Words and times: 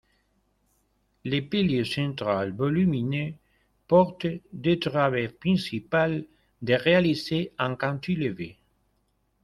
Le 1.25 1.41
pilier 1.41 1.83
central 1.85 2.53
volumineux 2.55 3.35
porte 3.87 4.25
deux 4.51 4.79
travées 4.79 5.27
principales 5.29 6.25
de 6.63 6.73
réalisées 6.73 7.53
en 7.59 7.75
cantilever. 7.75 8.57